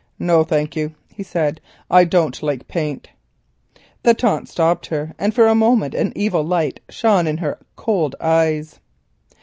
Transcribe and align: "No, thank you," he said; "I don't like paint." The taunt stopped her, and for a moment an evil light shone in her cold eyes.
"No, 0.17 0.43
thank 0.43 0.75
you," 0.75 0.95
he 1.13 1.21
said; 1.21 1.61
"I 1.87 2.05
don't 2.05 2.41
like 2.41 2.67
paint." 2.67 3.09
The 4.01 4.15
taunt 4.15 4.49
stopped 4.49 4.87
her, 4.87 5.13
and 5.19 5.31
for 5.31 5.45
a 5.45 5.53
moment 5.53 5.93
an 5.93 6.11
evil 6.15 6.43
light 6.43 6.79
shone 6.89 7.27
in 7.27 7.37
her 7.37 7.59
cold 7.75 8.15
eyes. 8.19 8.79